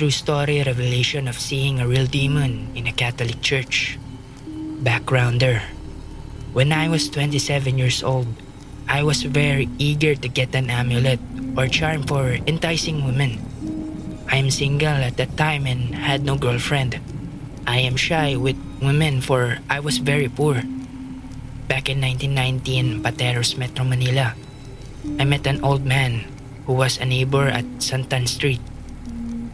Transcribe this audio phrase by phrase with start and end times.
[0.00, 4.00] True story revelation of seeing a real demon in a Catholic church.
[4.80, 5.60] Backgrounder.
[6.56, 8.24] When I was 27 years old,
[8.88, 11.20] I was very eager to get an amulet
[11.52, 13.44] or charm for enticing women.
[14.24, 16.96] I am single at that time and had no girlfriend.
[17.68, 20.64] I am shy with women for I was very poor.
[21.68, 24.32] Back in 1990 in Pateros, Metro Manila,
[25.20, 26.24] I met an old man
[26.64, 28.64] who was a neighbor at Santan Street.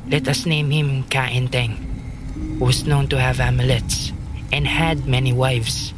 [0.07, 1.83] Let us name him Kainteng,
[2.63, 4.15] who was known to have amulets
[4.55, 5.91] and had many wives.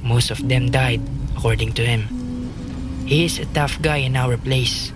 [0.00, 1.04] Most of them died,
[1.36, 2.08] according to him.
[3.04, 4.88] He is a tough guy in our place.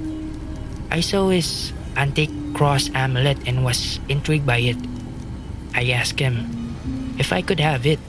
[0.88, 4.80] I saw his antique cross amulet and was intrigued by it.
[5.76, 6.48] I asked him
[7.20, 8.00] if I could have it.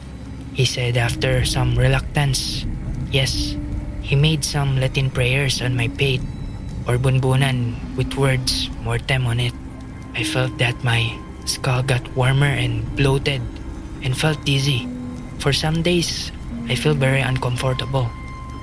[0.55, 2.63] He said after some reluctance,
[3.11, 3.51] yes.
[3.99, 6.23] He made some Latin prayers on my pate
[6.87, 9.51] or bunbunan with words mortem on it.
[10.17, 11.13] I felt that my
[11.45, 13.37] skull got warmer and bloated
[14.01, 14.89] and felt dizzy.
[15.37, 16.31] For some days,
[16.65, 18.09] I feel very uncomfortable.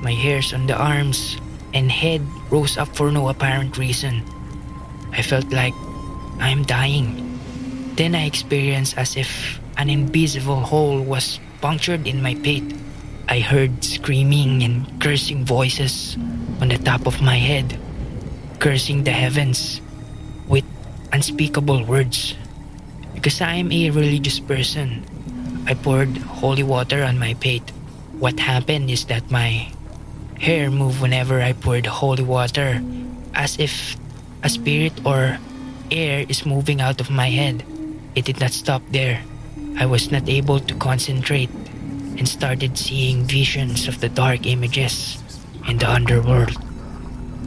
[0.03, 1.39] My hairs on the arms
[1.73, 4.27] and head rose up for no apparent reason.
[5.15, 5.79] I felt like
[6.43, 7.39] I'm dying.
[7.95, 12.75] Then I experienced as if an invisible hole was punctured in my pate.
[13.29, 16.19] I heard screaming and cursing voices
[16.59, 17.79] on the top of my head,
[18.59, 19.81] cursing the heavens
[21.15, 22.35] unspeakable words.
[23.15, 25.07] Because I am a religious person,
[25.65, 27.71] I poured holy water on my pate.
[28.19, 29.71] What happened is that my
[30.43, 32.83] hair moved whenever I poured holy water,
[33.33, 33.95] as if
[34.43, 35.39] a spirit or
[35.95, 37.63] air is moving out of my head.
[38.19, 39.23] It did not stop there.
[39.79, 41.51] I was not able to concentrate
[42.19, 45.23] and started seeing visions of the dark images
[45.69, 46.59] in the underworld.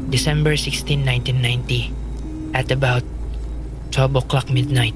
[0.10, 1.92] December 16, 1990,
[2.56, 3.04] at about
[3.98, 4.94] 12 o'clock midnight.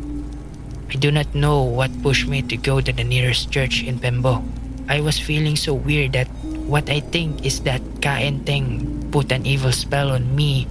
[0.93, 4.45] I do not know what pushed me to go to the nearest church in Pembo.
[4.85, 6.29] I was feeling so weird that
[6.69, 10.69] what I think is that Kaenteng put an evil spell on me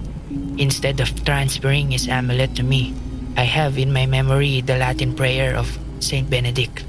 [0.55, 2.95] instead of transferring his amulet to me.
[3.35, 5.67] I have in my memory the Latin prayer of
[5.99, 6.87] Saint Benedict.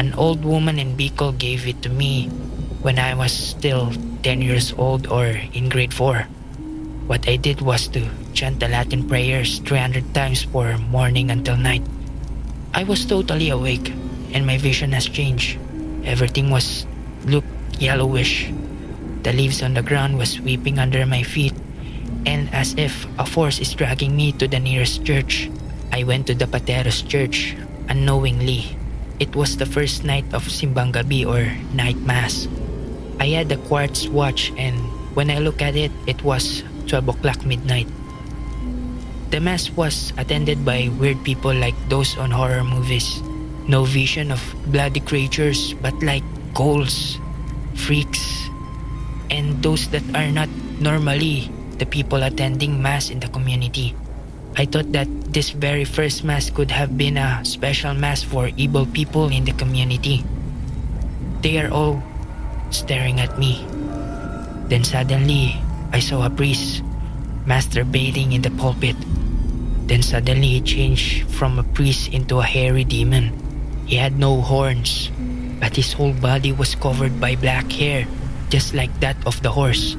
[0.00, 2.32] An old woman in Bicol gave it to me
[2.80, 3.92] when I was still
[4.24, 6.24] 10 years old or in grade 4.
[7.04, 8.08] What I did was to
[8.38, 11.82] chant the Latin prayers 300 times for morning until night.
[12.70, 13.90] I was totally awake
[14.30, 15.58] and my vision has changed.
[16.06, 16.86] Everything was
[17.26, 17.50] looked
[17.82, 18.46] yellowish.
[19.26, 21.50] The leaves on the ground was sweeping under my feet
[22.30, 25.50] and as if a force is dragging me to the nearest church.
[25.90, 27.58] I went to the Pateros church
[27.90, 28.78] unknowingly.
[29.18, 31.42] It was the first night of Simbang Gabi or
[31.74, 32.46] night mass.
[33.18, 34.78] I had a quartz watch and
[35.18, 37.90] when I look at it, it was 12 o'clock midnight.
[39.28, 43.20] The mass was attended by weird people like those on horror movies.
[43.68, 44.40] No vision of
[44.72, 46.24] bloody creatures, but like
[46.56, 47.20] ghouls,
[47.76, 48.24] freaks,
[49.28, 50.48] and those that are not
[50.80, 53.94] normally the people attending mass in the community.
[54.56, 58.86] I thought that this very first mass could have been a special mass for evil
[58.86, 60.24] people in the community.
[61.44, 62.02] They are all
[62.70, 63.60] staring at me.
[64.72, 65.60] Then suddenly,
[65.92, 66.82] I saw a priest
[67.48, 68.96] masturbating in the pulpit.
[69.88, 73.32] Then suddenly he changed from a priest into a hairy demon.
[73.88, 75.08] He had no horns,
[75.58, 78.04] but his whole body was covered by black hair,
[78.52, 79.96] just like that of the horse.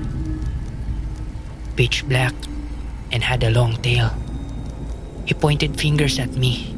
[1.75, 2.38] Pitch black
[3.12, 4.13] and had a long tail.
[5.25, 6.69] He pointed fingers at me.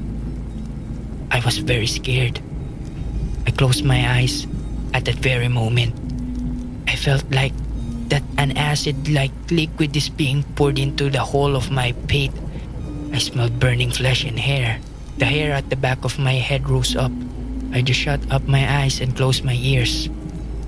[1.31, 2.39] I was very scared.
[3.45, 4.47] I closed my eyes
[4.93, 5.99] at that very moment.
[6.87, 7.53] I felt like
[8.41, 12.33] an acid like liquid is being poured into the hole of my pate.
[13.13, 14.81] I smelled burning flesh and hair.
[15.21, 17.13] The hair at the back of my head rose up.
[17.69, 20.09] I just shut up my eyes and closed my ears.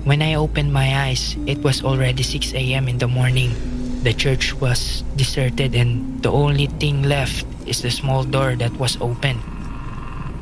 [0.06, 2.86] When I opened my eyes, it was already 6 a.m.
[2.86, 3.50] in the morning.
[4.06, 8.94] The church was deserted and the only thing left is the small door that was
[9.00, 9.42] open.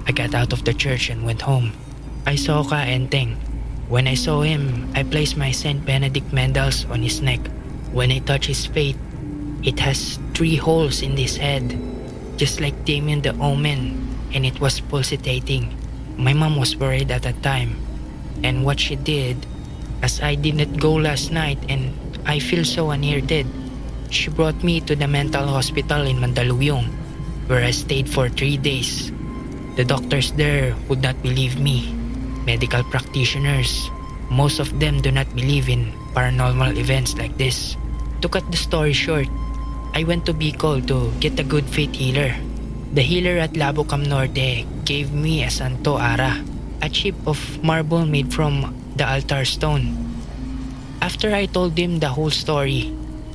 [0.04, 1.72] I got out of the church and went home.
[2.26, 3.40] I saw Ka Enteng.
[3.88, 5.84] When I saw him, I placed my St.
[5.84, 7.40] Benedict medals on his neck.
[7.92, 8.96] When I touched his face,
[9.62, 11.78] it has three holes in his head,
[12.36, 13.94] just like Damien the Omen,
[14.34, 15.76] and it was pulsating.
[16.16, 17.76] My mom was worried at the time,
[18.42, 19.46] and what she did,
[20.02, 21.94] as I did not go last night and
[22.26, 23.46] I feel so near dead,
[24.10, 26.90] she brought me to the mental hospital in Mandaluyong,
[27.46, 29.10] where I stayed for three days.
[29.76, 32.01] The doctors there would not believe me.
[32.42, 33.90] Medical practitioners,
[34.30, 37.76] most of them do not believe in paranormal events like this.
[38.22, 39.28] To cut the story short,
[39.94, 42.34] I went to Bicol to get a good faith healer.
[42.92, 46.42] The healer at Labocam Norte gave me a Santo Ara,
[46.82, 49.94] a chip of marble made from the altar stone.
[51.00, 52.94] After I told him the whole story,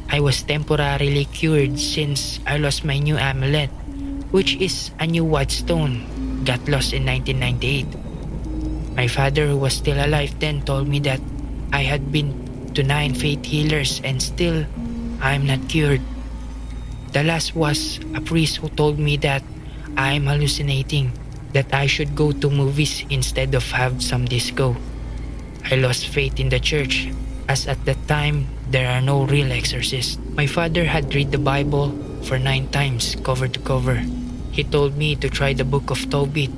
[0.09, 3.69] I was temporarily cured since I lost my new amulet,
[4.31, 6.03] which is a new white stone,
[6.43, 8.06] got lost in 1998.
[8.97, 11.21] My father, who was still alive then, told me that
[11.71, 12.33] I had been
[12.73, 14.65] to nine faith healers and still
[15.21, 16.01] I'm not cured.
[17.13, 19.45] The last was a priest who told me that
[19.95, 21.13] I'm hallucinating,
[21.53, 24.75] that I should go to movies instead of have some disco.
[25.69, 27.13] I lost faith in the church
[27.47, 30.17] as at that time there are no real exorcists.
[30.33, 31.93] My father had read the Bible
[32.25, 34.01] for nine times, cover to cover.
[34.49, 36.49] He told me to try the book of Tobit,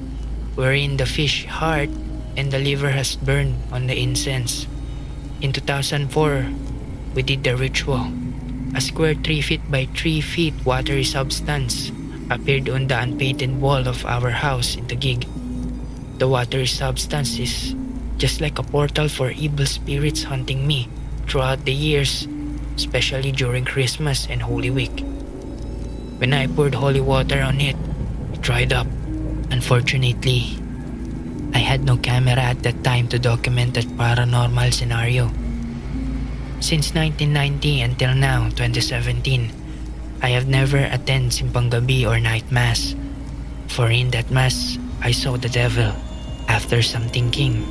[0.56, 1.89] wherein the fish heart
[2.39, 4.63] and the liver has burned on the incense.
[5.44, 6.47] In 2004,
[7.13, 8.07] we did the ritual.
[8.74, 11.91] A square 3 feet by 3 feet watery substance
[12.31, 15.27] appeared on the unpainted wall of our house in the gig.
[16.15, 17.75] The watery substance is
[18.15, 20.88] just like a portal for evil spirits hunting me
[21.27, 22.24] throughout the years,
[22.75, 25.03] especially during Christmas and Holy Week.
[26.24, 27.75] When I poured holy water on it,
[28.31, 28.88] it dried up.
[29.51, 30.58] Unfortunately,
[31.54, 35.31] I had no camera at that time to document that paranormal scenario.
[36.60, 39.51] Since 1990 until now, 2017,
[40.22, 42.96] I have never attended Simpang Gabi or night mass.
[43.72, 45.96] For in that mass, I saw the devil.
[46.51, 47.63] After some thinking,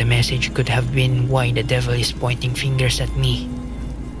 [0.00, 3.44] the message could have been why the devil is pointing fingers at me.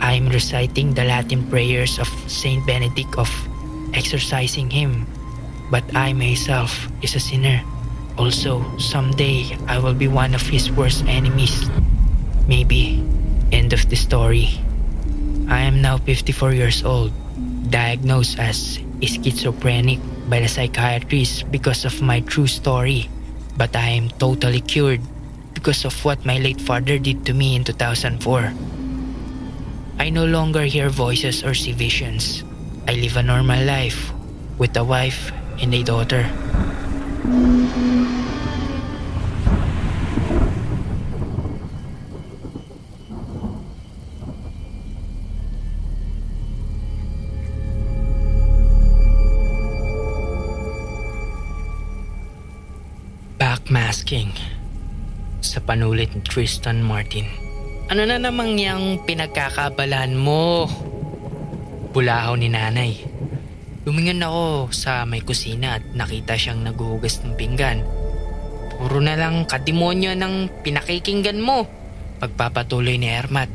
[0.04, 3.30] I am reciting the Latin prayers of Saint Benedict of
[3.94, 5.06] exorcising him,
[5.70, 7.64] but I myself is a sinner.
[8.18, 11.68] Also, someday I will be one of his worst enemies.
[12.46, 13.02] Maybe.
[13.52, 14.48] End of the story.
[15.48, 17.12] I am now 54 years old,
[17.70, 23.08] diagnosed as schizophrenic by the psychiatrist because of my true story.
[23.56, 25.00] But I am totally cured
[25.52, 28.52] because of what my late father did to me in 2004.
[29.98, 32.42] I no longer hear voices or see visions.
[32.88, 34.10] I live a normal life
[34.58, 36.26] with a wife and a daughter.
[37.22, 37.54] Backmasking
[55.38, 57.30] sa panulit ni Tristan Martin.
[57.86, 60.66] Ano na namang yang pinagkakabalan mo?
[61.94, 62.98] Bulahaw ni nanay.
[63.82, 67.82] Lumingon ako sa may kusina at nakita siyang naghuhugas ng pinggan.
[68.78, 71.66] Puro na lang kademonyo ng pinakikinggan mo.
[72.22, 73.50] Pagpapatuloy ni Ermat.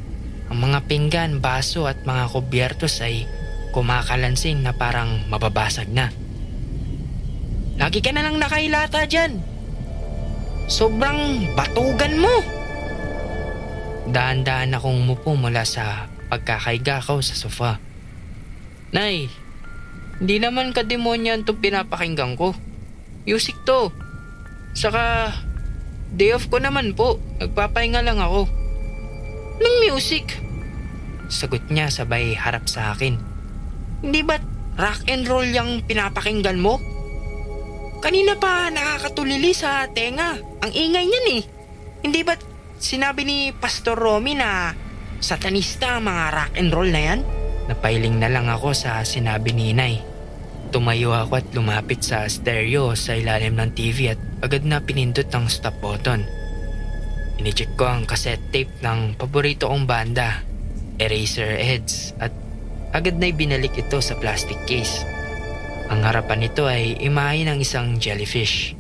[0.52, 3.24] Ang mga pinggan, baso at mga kubyertos ay
[3.72, 6.12] kumakalansing na parang mababasag na.
[7.80, 9.40] Lagi ka na lang nakahilata dyan.
[10.68, 12.36] Sobrang batugan mo.
[14.12, 17.80] Daan-daan akong umupo mula sa pagkakaiga ko sa sofa.
[18.92, 19.32] Nay,
[20.18, 22.58] hindi naman kademonyan itong pinapakinggan ko.
[23.30, 23.94] Music to.
[24.74, 25.34] Saka,
[26.10, 27.22] day off ko naman po.
[27.38, 28.50] Nagpapahinga lang ako.
[29.62, 30.42] Ng music?
[31.30, 33.20] Sagot niya sabay harap sa akin.
[34.02, 34.42] Hindi ba't
[34.78, 36.82] rock and roll yung pinapakinggan mo?
[38.02, 40.38] Kanina pa nakakatulili sa tenga.
[40.62, 41.44] Ang ingay niyan eh.
[42.06, 42.42] Hindi ba't
[42.78, 44.74] sinabi ni Pastor Romy na
[45.18, 47.20] satanista ang mga rock and roll na yan?
[47.68, 50.00] Napailing na lang ako sa sinabi ni Inay.
[50.72, 55.52] Tumayo ako at lumapit sa stereo sa ilalim ng TV at agad na pinindot ang
[55.52, 56.24] stop button.
[57.40, 60.44] Inicheck ko ang cassette tape ng paborito kong banda,
[60.96, 62.32] Eraserheads, at
[62.96, 65.04] agad na ibinalik ito sa plastic case.
[65.92, 68.76] Ang harapan nito ay imahe ng isang jellyfish.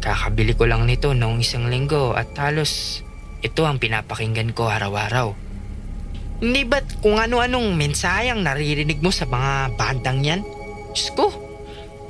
[0.00, 3.00] Kakabili ko lang nito noong isang linggo at halos
[3.40, 5.43] ito ang pinapakinggan ko araw-araw.
[6.42, 10.40] Hindi ba't kung ano-anong mensaheng naririnig mo sa mga bandang yan?
[10.90, 11.30] Diyos ko,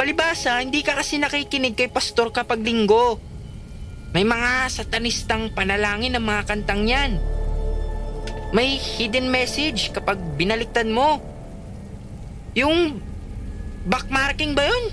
[0.01, 3.21] palibasa hindi ka kasi nakikinig kay pastor kapag linggo.
[4.15, 7.19] May mga satanistang panalangin ng mga kantang yan.
[8.55, 11.19] May hidden message kapag binaliktad mo.
[12.55, 13.03] Yung
[13.91, 14.85] backmarking ba yun?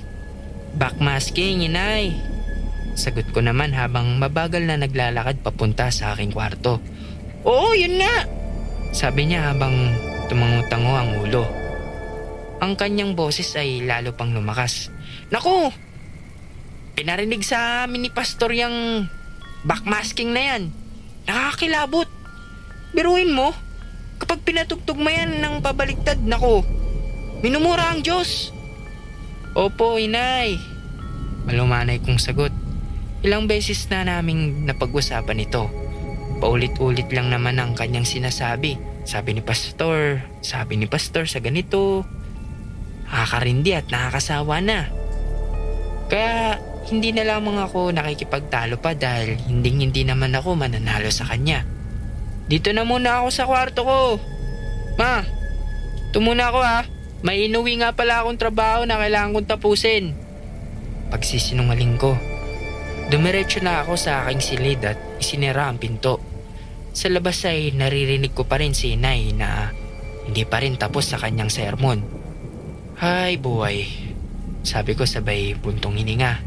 [0.82, 2.18] Backmasking, inay.
[2.98, 6.82] Sagot ko naman habang mabagal na naglalakad papunta sa aking kwarto.
[7.46, 8.41] Oo, yun nga.
[8.92, 9.96] Sabi niya habang
[10.28, 11.48] tumangutango ang ulo.
[12.60, 14.92] Ang kanyang boses ay lalo pang lumakas.
[15.32, 15.72] Naku!
[16.94, 19.08] Pinarinig sa amin ni Pastor yung
[19.64, 20.64] backmasking na yan.
[21.26, 22.06] Nakakilabot.
[22.92, 23.56] Biruin mo,
[24.20, 26.62] kapag pinatugtog mo yan ng pabaliktad, naku,
[27.40, 28.52] minumura ang Diyos.
[29.56, 30.60] Opo, inay.
[31.48, 32.54] Malumanay kong sagot.
[33.24, 35.81] Ilang beses na naming napag-usapan ito.
[36.42, 38.82] Paulit-ulit lang naman ang kanyang sinasabi.
[39.06, 42.02] Sabi ni Pastor, sabi ni Pastor sa ganito.
[43.06, 44.90] Nakakarindi at nakakasawa na.
[46.10, 46.58] Kaya
[46.90, 51.62] hindi na lamang ako nakikipagtalo pa dahil hindi hindi naman ako mananalo sa kanya.
[52.50, 54.00] Dito na muna ako sa kwarto ko.
[54.98, 55.22] Ma,
[56.10, 56.82] ito muna ako ha.
[57.22, 60.18] May inuwi nga pala akong trabaho na kailangan kong tapusin.
[61.14, 62.18] Pagsisinungaling ko.
[63.14, 66.31] Dumiretso na ako sa aking silid at isinira ang pinto.
[66.92, 69.72] Sa labas ay naririnig ko pa rin si inay na
[70.28, 72.04] hindi pa rin tapos sa kanyang sermon.
[73.00, 73.88] Hay buhay,
[74.62, 76.44] sabi ko sabay buntong hininga.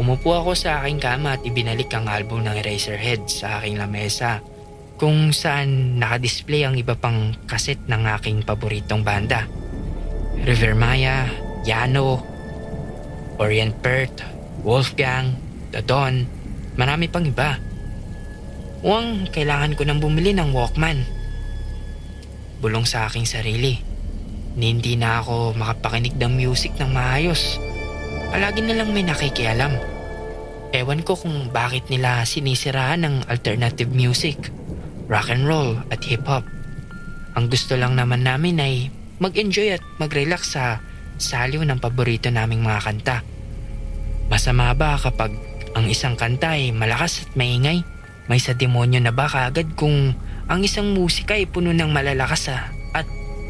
[0.00, 4.40] Umupo ako sa aking kama at ibinalik ang album ng Eraserhead sa aking lamesa
[4.96, 9.44] kung saan nakadisplay ang iba pang kaset ng aking paboritong banda.
[10.40, 11.28] River Maya,
[11.68, 12.24] Yano,
[13.36, 14.24] Orient Perth,
[14.64, 15.36] Wolfgang,
[15.72, 16.24] The Dawn,
[16.80, 17.69] marami pang iba.
[18.80, 21.04] Mukhang kailangan ko nang bumili ng Walkman.
[22.64, 23.76] Bulong sa aking sarili.
[24.56, 27.60] Hindi na ako makapakinig ng music ng maayos.
[28.32, 29.76] Palagi na lang may nakikialam.
[30.72, 34.48] Ewan ko kung bakit nila sinisiraan ng alternative music,
[35.12, 36.48] rock and roll at hip hop.
[37.36, 38.74] Ang gusto lang naman namin ay
[39.20, 40.80] mag-enjoy at mag-relax sa
[41.20, 43.16] saliw ng paborito naming mga kanta.
[44.32, 45.36] Masama ba kapag
[45.76, 47.84] ang isang kanta ay malakas at maingay?
[48.30, 50.14] May sa demonyo na ba kaagad kung
[50.46, 53.02] ang isang musika ay puno ng malalakas ah, at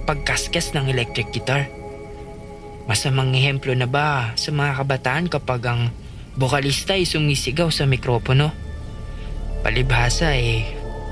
[0.08, 1.68] pagkaskas ng electric guitar?
[2.88, 5.92] Masamang ehemplo na ba sa mga kabataan kapag ang
[6.40, 8.56] bokalista ay sumisigaw sa mikropono?
[9.60, 10.64] Palibhasa eh,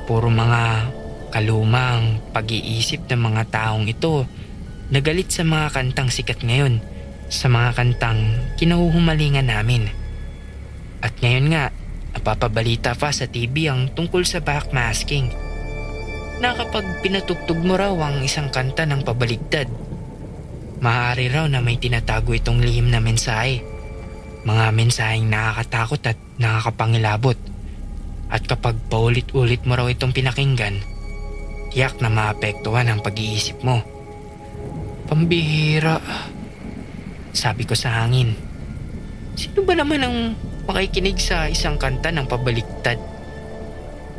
[0.08, 0.88] puro mga
[1.28, 4.24] kalumang pag-iisip ng mga taong ito
[4.88, 6.80] na galit sa mga kantang sikat ngayon,
[7.28, 9.92] sa mga kantang kinahuhumalingan namin.
[11.04, 11.68] At ngayon nga,
[12.18, 15.30] napapabalita pa sa TV ang tungkol sa backmasking.
[16.42, 19.70] Na kapag pinatugtog mo raw ang isang kanta ng pabaligtad,
[20.82, 23.62] maaari raw na may tinatago itong lihim na mensahe.
[24.42, 27.38] Mga mensaheng nakakatakot at nakakapangilabot.
[28.28, 30.82] At kapag paulit-ulit mo raw itong pinakinggan,
[31.72, 33.82] tiyak na maapektuhan ang pag-iisip mo.
[35.08, 36.02] Pambihira.
[37.32, 38.36] Sabi ko sa hangin.
[39.38, 40.16] Sino ba naman ang
[41.16, 43.00] sa isang kanta ng pabaliktad?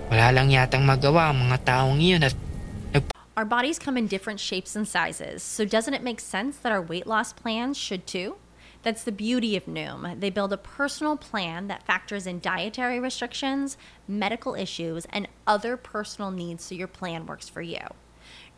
[0.09, 2.33] Wala lang yatang magawa ang mga taong iyon at
[3.37, 6.81] Our bodies come in different shapes and sizes, so doesn't it make sense that our
[6.81, 8.35] weight loss plans should too?
[8.81, 10.19] That's the beauty of Noom.
[10.19, 13.77] They build a personal plan that factors in dietary restrictions,
[14.09, 17.93] medical issues, and other personal needs so your plan works for you.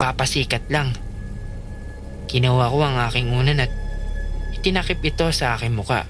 [0.00, 0.96] Papasikat lang.
[2.24, 3.68] Kinuha ko ang aking unan at
[4.56, 6.08] itinakip ito sa aking muka.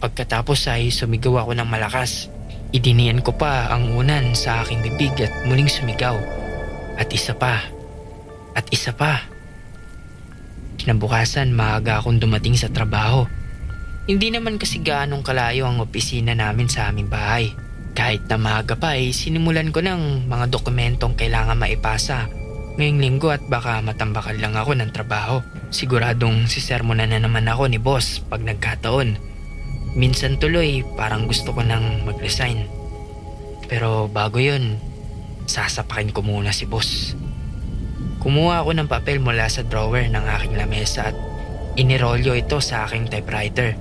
[0.00, 2.32] Pagkatapos ay sumigaw ako ng malakas.
[2.72, 6.16] Idinian ko pa ang unan sa aking bibig at muling sumigaw.
[6.96, 7.60] At isa pa.
[8.56, 9.20] At isa pa.
[10.80, 13.28] Kinabukasan maaga akong dumating sa trabaho.
[14.08, 17.52] Hindi naman kasi gaanong kalayo ang opisina namin sa aming bahay.
[17.92, 22.39] Kahit na maaga pa ay sinimulan ko ng mga dokumentong kailangan maipasa
[22.80, 25.44] ngayong linggo at baka matambakan lang ako ng trabaho.
[25.68, 29.20] Siguradong sisermonan na naman ako ni boss pag nagkataon.
[30.00, 32.64] Minsan tuloy parang gusto ko nang mag-resign.
[33.68, 34.80] Pero bago yon,
[35.44, 37.12] sasapakin ko muna si boss.
[38.24, 41.16] Kumuha ako ng papel mula sa drawer ng aking lamesa at
[41.76, 43.76] inirolyo ito sa aking typewriter.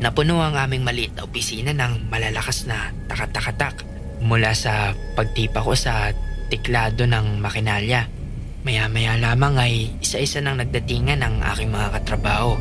[0.00, 3.84] Napuno ang aming maliit na opisina ng malalakas na takatakatak
[4.24, 6.16] mula sa pagtipa ko sa
[6.48, 8.17] tiklado ng makinalya.
[8.66, 12.58] Maya-maya lamang ay isa-isa nang nagdatingan ang aking mga katrabaho.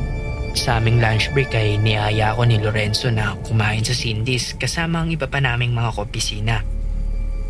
[0.53, 5.09] Sa aming lunch break ay niyaya ako ni Lorenzo na kumain sa Cindy's kasama ang
[5.09, 6.61] iba pa naming mga kopisina.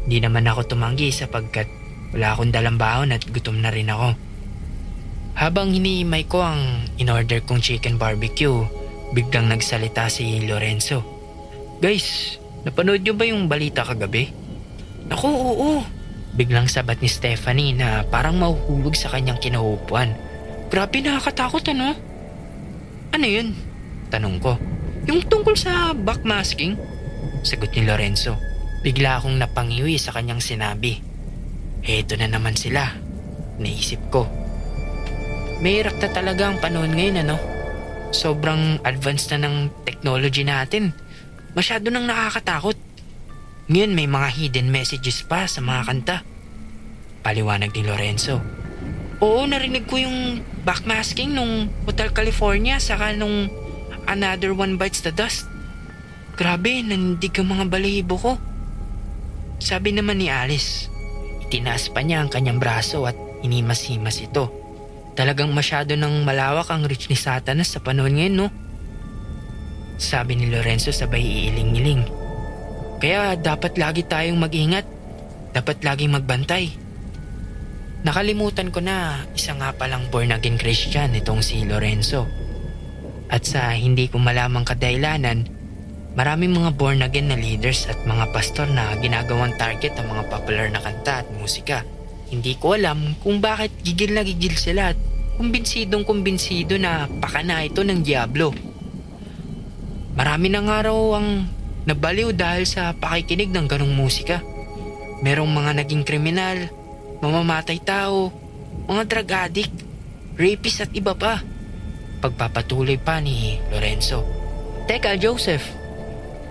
[0.08, 1.68] Hindi naman ako tumanggi sapagkat
[2.16, 4.16] wala akong dalang baon at gutom na rin ako.
[5.36, 8.64] Habang hiniimay ko ang in-order kong chicken barbecue,
[9.12, 11.04] biglang nagsalita si Lorenzo.
[11.84, 14.32] Guys, napanood niyo ba yung balita kagabi?
[15.08, 15.97] Naku, oo.
[16.38, 20.14] Biglang sabat ni Stephanie na parang mahuhulog sa kanyang kinaupuan.
[20.70, 21.98] Grabe nakakatakot ano?
[23.10, 23.58] Ano yun?
[24.14, 24.54] Tanong ko.
[25.10, 26.78] Yung tungkol sa backmasking?
[27.42, 28.38] Sagot ni Lorenzo.
[28.86, 31.02] Bigla akong napangiwi sa kanyang sinabi.
[31.82, 32.86] Heto na naman sila.
[33.58, 34.30] Naisip ko.
[35.58, 37.42] May hirap na talaga ang panahon ngayon ano?
[38.14, 40.94] Sobrang advanced na ng technology natin.
[41.58, 42.87] Masyado nang nakakatakot.
[43.68, 46.18] Ngayon may mga hidden messages pa sa mga kanta.
[47.20, 48.40] Paliwanag ni Lorenzo.
[49.20, 53.52] Oo, narinig ko yung backmasking nung Hotel California saka nung
[54.08, 55.52] Another One Bites the Dust.
[56.40, 58.32] Grabe, nandig ang mga balahibo ko.
[59.60, 60.88] Sabi naman ni Alice,
[61.44, 64.48] itinaas pa niya ang kanyang braso at inimas-himas ito.
[65.18, 68.48] Talagang masyado nang malawak ang reach ni Satanas sa panahon ngayon, no?
[70.00, 72.17] Sabi ni Lorenzo sabay iiling-iling.
[72.98, 74.86] Kaya dapat lagi tayong mag-ingat.
[75.54, 76.74] Dapat laging magbantay.
[78.02, 82.26] Nakalimutan ko na isa nga palang born again Christian itong si Lorenzo.
[83.28, 85.46] At sa hindi ko malamang kadahilanan,
[86.18, 90.68] maraming mga born again na leaders at mga pastor na ginagawang target ng mga popular
[90.72, 91.84] na kanta at musika.
[92.32, 94.98] Hindi ko alam kung bakit gigil na gigil sila at
[95.38, 98.56] kumbinsidong kumbinsido na pakana ito ng Diablo.
[100.18, 101.57] Marami na nga raw ang
[101.88, 104.44] nabaliw dahil sa pakikinig ng ganong musika.
[105.24, 106.68] Merong mga naging kriminal,
[107.24, 108.30] mamamatay tao,
[108.86, 109.76] mga drug addict,
[110.36, 111.42] rapist at iba pa.
[112.20, 114.28] Pagpapatuloy pa ni Lorenzo.
[114.86, 115.64] Teka, Joseph.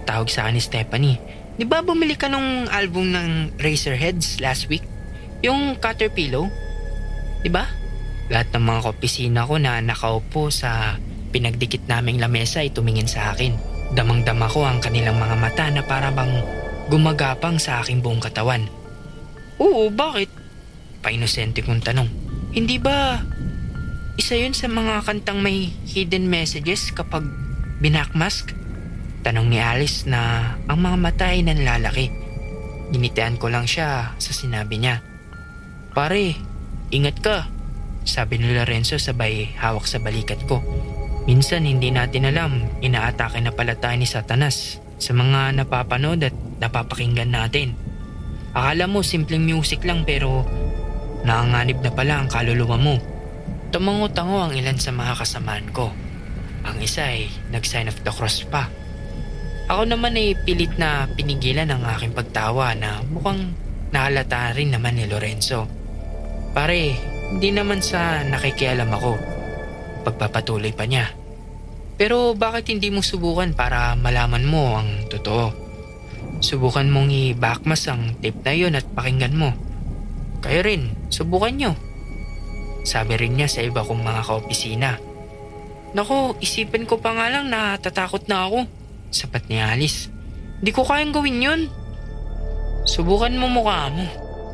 [0.08, 1.20] Tawag sa ni Stephanie.
[1.56, 4.84] di ba bumili ka nung album ng Razorheads last week?
[5.44, 6.48] Yung Caterpillar?
[7.44, 7.64] Di ba?
[8.32, 11.00] Lahat ng mga kaopisina ko na nakaupo sa
[11.32, 13.75] pinagdikit naming lamesa ay tumingin sa akin.
[13.94, 16.42] Damang-dama ko ang kanilang mga mata na para bang
[16.90, 18.66] gumagapang sa aking buong katawan.
[19.62, 20.30] Oo, bakit?
[21.02, 22.08] Painosente kong tanong.
[22.56, 23.22] Hindi ba
[24.16, 27.28] isa yun sa mga kantang may hidden messages kapag
[27.84, 28.56] binakmask?
[29.20, 32.08] Tanong ni Alice na ang mga mata ay nanlalaki.
[32.94, 35.02] Ginitian ko lang siya sa sinabi niya.
[35.92, 36.38] Pare,
[36.94, 37.50] ingat ka.
[38.06, 40.62] Sabi ni Lorenzo sabay hawak sa balikat ko.
[41.26, 47.34] Minsan hindi natin alam, inaatake na pala tayo ni Satanas sa mga napapanood at napapakinggan
[47.34, 47.74] natin.
[48.54, 50.46] Akala mo simpleng music lang pero
[51.26, 52.96] nanganganib na pala ang kaluluwa mo.
[53.74, 55.90] Tumango-tango ang ilan sa mga kasamaan ko.
[56.62, 58.70] Ang isa ay nag-sign of the cross pa.
[59.66, 63.50] Ako naman ay pilit na pinigilan ang aking pagtawa na mukhang
[63.90, 65.66] nahalata rin naman ni Lorenzo.
[66.54, 66.94] Pare,
[67.34, 69.35] hindi naman sa nakikialam ako.
[70.06, 71.10] Pagpapatuloy pa niya.
[71.98, 75.50] Pero bakit hindi mo subukan para malaman mo ang totoo?
[76.38, 79.50] Subukan mong i-backmas ang tape na yon at pakinggan mo.
[80.44, 81.72] Kayo rin, subukan nyo.
[82.86, 84.90] Sabi rin niya sa iba kong mga kaopisina.
[85.96, 88.68] Nako, isipin ko pa nga lang na tatakot na ako.
[89.10, 90.12] Sapat ni Alice.
[90.60, 91.60] Hindi ko kayang gawin yun.
[92.86, 94.06] Subukan mo mukha mo.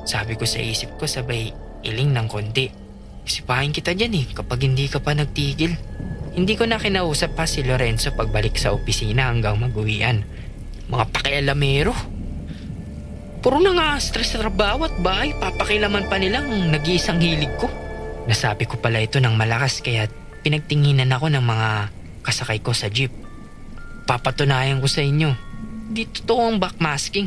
[0.08, 1.50] Sabi ko sa isip ko sabay
[1.82, 2.81] iling ng konti.
[3.22, 5.74] Sipahin kita dyan eh kapag hindi ka pa nagtigil.
[6.32, 10.24] Hindi ko na kinausap pa si Lorenzo pagbalik sa opisina hanggang mag-uwian.
[10.88, 11.92] Mga pakialamero.
[13.42, 17.66] Puro na nga stress sa trabaho at bahay, papakilaman pa nilang nag-iisang hilig ko.
[18.24, 20.06] Nasabi ko pala ito ng malakas kaya
[20.46, 21.70] pinagtinginan ako ng mga
[22.22, 23.10] kasakay ko sa jeep.
[24.06, 25.34] Papatunayan ko sa inyo,
[25.90, 27.26] di totoo ang backmasking.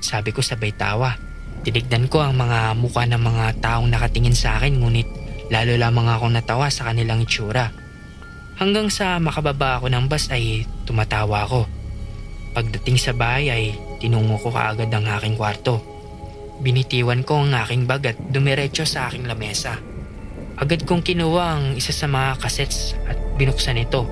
[0.00, 1.25] Sabi ko sabay tawa.
[1.66, 5.10] Tinignan ko ang mga mukha ng mga taong nakatingin sa akin ngunit
[5.50, 7.74] lalo lamang akong natawa sa kanilang itsura.
[8.62, 11.66] Hanggang sa makababa ako ng bus ay tumatawa ako.
[12.54, 13.64] Pagdating sa bahay ay
[13.98, 15.82] tinungo ko kaagad ang aking kwarto.
[16.62, 19.74] Binitiwan ko ang aking bag at dumiretso sa aking lamesa.
[20.62, 24.06] Agad kong kinuha ang isa sa mga cassettes at binuksan ito.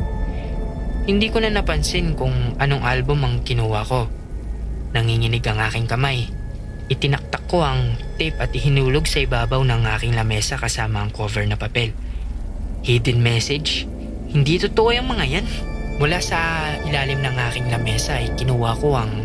[1.06, 4.10] Hindi ko na napansin kung anong album ang kinuha ko.
[4.90, 6.43] Nanginginig ang aking kamay.
[6.84, 11.56] Itinaktak ko ang tape at ihinulog sa ibabaw ng aking lamesa kasama ang cover na
[11.56, 11.96] papel.
[12.84, 13.88] Hidden message?
[14.28, 15.46] Hindi totoo yung mga yan.
[15.96, 19.24] Mula sa ilalim ng aking lamesa ay kinuha ko ang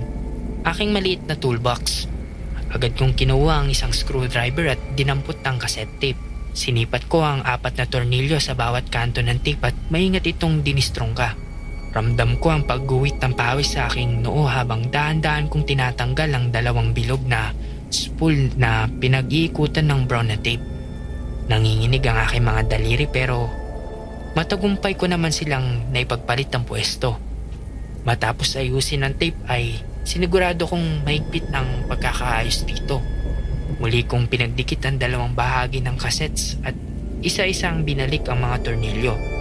[0.64, 2.08] aking maliit na toolbox.
[2.72, 6.22] Agad kong kinuha ang isang screwdriver at dinampot ang cassette tape.
[6.56, 11.49] Sinipat ko ang apat na tornilyo sa bawat kanto ng tape at maingat itong dinistrongka.
[11.90, 16.94] Ramdam ko ang pagguwit ng pawis sa aking noo habang daan-daan kong tinatanggal ang dalawang
[16.94, 17.50] bilog na
[17.90, 20.62] spool na pinag-iikutan ng brown na tape.
[21.50, 23.50] Nanginginig ang aking mga daliri pero
[24.38, 27.18] matagumpay ko naman silang naipagpalit ng pwesto.
[28.06, 33.02] Matapos ayusin ang tape ay sinigurado kong mahigpit ang pagkakaayos dito.
[33.82, 36.78] Muli kong pinagdikit ang dalawang bahagi ng cassettes at
[37.26, 39.39] isa-isang binalik ang mga tornilyo.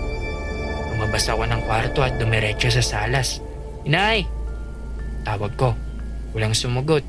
[0.98, 3.38] Lumabas ako ng kwarto at dumiretso sa salas.
[3.86, 4.26] Inay!
[5.22, 5.70] Tawag ko.
[6.34, 7.06] Walang sumugot.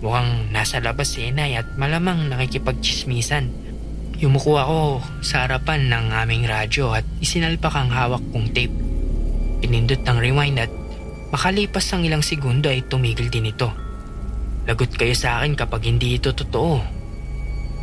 [0.00, 3.52] Mukhang nasa labas si inay at malamang nakikipagchismisan.
[4.16, 4.80] Yumuko ako
[5.20, 8.72] sa harapan ng aming radyo at isinalpak ang hawak kong tape.
[9.60, 10.72] Pinindot ng rewind at
[11.28, 13.68] makalipas ang ilang segundo ay tumigil din ito.
[14.64, 16.80] Lagot kayo sa akin kapag hindi ito totoo.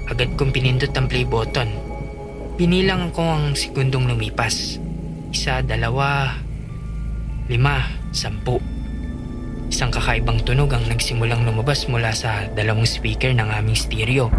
[0.10, 1.70] Agad kong pinindot ang play button.
[2.58, 4.82] Pinilang ko ang segundong lumipas.
[5.28, 6.40] Isa, dalawa,
[7.52, 7.84] lima,
[8.16, 8.64] sampu.
[9.68, 14.32] Isang kakaibang tunog ang nagsimulang lumabas mula sa dalawang speaker ng aming stereo.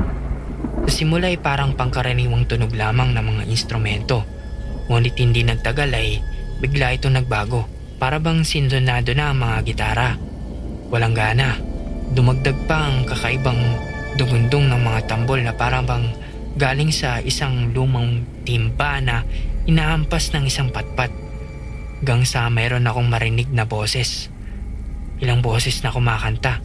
[0.88, 4.24] Sa simula ay parang pangkaraniwang tunog lamang ng mga instrumento.
[4.88, 6.24] Ngunit hindi nagtagal ay
[6.64, 7.68] bigla ito nagbago.
[8.01, 10.16] Para bang sindonado na ang mga gitara.
[10.88, 11.61] Walang gana.
[12.16, 13.61] Dumagdag pa ang kakaibang
[14.16, 16.09] dugundong ng mga tambol na parang bang
[16.57, 19.20] galing sa isang lumang timba na
[19.68, 21.12] inaampas ng isang patpat.
[22.00, 24.33] Gang sa mayroon akong marinig na boses.
[25.20, 26.64] Ilang boses na kumakanta.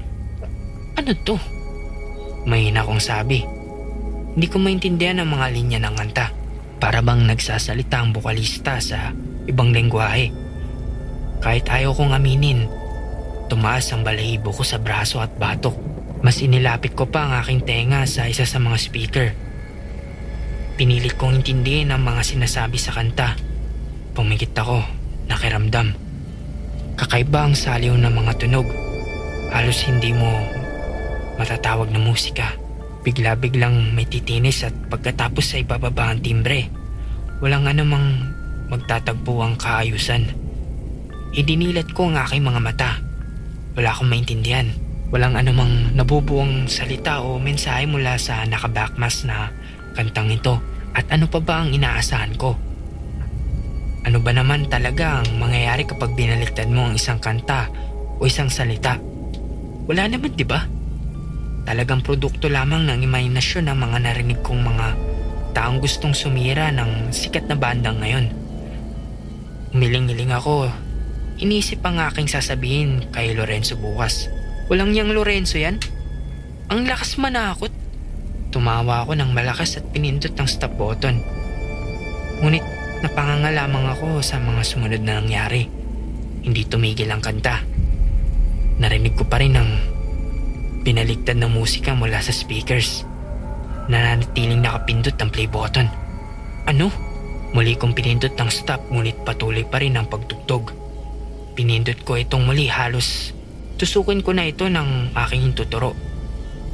[0.96, 1.36] Ano to?
[2.48, 3.44] Mahina kong sabi.
[4.34, 6.28] Hindi ko maintindihan ang mga linya ng kanta.
[6.80, 9.12] Para bang nagsasalita ang bukalista sa
[9.52, 10.32] ibang lengguwahe.
[11.44, 12.72] Kahit ayaw kong aminin,
[13.52, 15.76] tumaas ang balahibo ko sa braso at batok.
[16.24, 19.28] Mas inilapit ko pa ang aking tenga sa isa sa mga speaker.
[20.74, 23.38] Pinilit kong intindihin ang mga sinasabi sa kanta.
[24.18, 24.82] Pumikit ako,
[25.30, 25.94] nakiramdam.
[26.98, 28.66] Kakaiba ang saliw ng mga tunog.
[29.54, 30.34] Halos hindi mo
[31.38, 32.58] matatawag na musika.
[33.06, 36.66] Bigla-biglang may titinis at pagkatapos ay bababa ang timbre.
[37.38, 38.34] Walang anumang
[38.74, 40.26] magtatagpo ang kaayusan.
[41.38, 42.92] Idinilat ko ang aking mga mata.
[43.78, 44.74] Wala akong maintindihan.
[45.14, 49.54] Walang anumang nabubuong salita o mensahe mula sa nakabackmas na
[49.94, 50.60] kantang ito.
[50.94, 52.54] At ano pa ba ang inaasahan ko?
[54.04, 57.72] Ano ba naman talaga ang mangyayari kapag binaliktad mo ang isang kanta
[58.20, 59.00] o isang salita?
[59.88, 60.68] Wala naman, di ba?
[61.64, 64.88] Talagang produkto lamang ng imahinasyon ng mga narinig kong mga
[65.56, 68.28] taong gustong sumira ng sikat na bandang ngayon.
[69.72, 70.68] Umiling-iling ako.
[71.40, 74.28] Inisip ang aking sasabihin kay Lorenzo bukas.
[74.68, 75.80] Walang yang Lorenzo yan?
[76.70, 77.83] Ang lakas manakot.
[78.64, 81.20] Tumawa ako ng malakas at pinindot ng stop button.
[82.40, 82.64] Ngunit
[83.04, 85.68] napanganga lamang ako sa mga sumunod na nangyari.
[86.48, 87.60] Hindi tumigil ang kanta.
[88.80, 89.68] Narinig ko pa rin ang
[90.80, 93.04] Binaligtad ng musika mula sa speakers.
[93.92, 95.92] Nananatiling nakapindot ang play button.
[96.64, 96.88] Ano?
[97.52, 100.72] Muli kong pinindot ng stop ngunit patuloy pa rin ang pagtugtog.
[101.52, 103.36] Pinindot ko itong muli halos
[103.76, 105.92] tusukin ko na ito ng aking tuturo.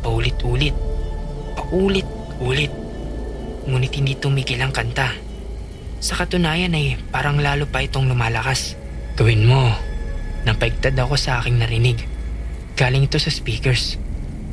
[0.06, 0.88] Paulit-ulit.
[1.60, 2.72] Paulit-ulit.
[3.67, 5.12] Ngunit hindi tumigil ang kanta.
[6.00, 8.80] Sa katunayan ay parang lalo pa itong lumalakas.
[9.19, 9.76] Gawin mo.
[10.48, 12.00] Napaigtad ako sa aking narinig.
[12.80, 14.00] Galing ito sa speakers.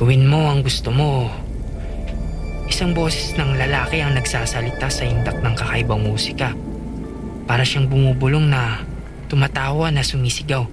[0.03, 1.31] Gawin mo ang gusto mo.
[2.67, 6.51] Isang boses ng lalaki ang nagsasalita sa indak ng kakaibang musika.
[7.47, 8.83] Para siyang bumubulong na
[9.31, 10.67] tumatawa na sumisigaw.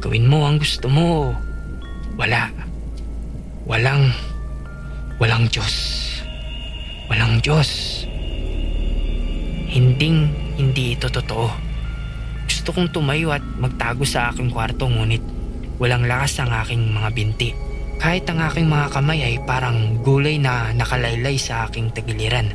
[0.00, 1.36] Gawin mo ang gusto mo.
[2.16, 2.48] Wala.
[3.68, 4.16] Walang,
[5.18, 5.74] walang Diyos.
[7.10, 8.02] Walang Diyos.
[9.70, 11.50] Hinding hindi ito totoo.
[12.46, 15.34] Gusto kong tumayo at magtago sa aking kwarto ngunit
[15.74, 17.50] Walang lakas ang aking mga binti.
[17.98, 22.54] Kahit ang aking mga kamay ay parang gulay na nakalaylay sa aking tagiliran.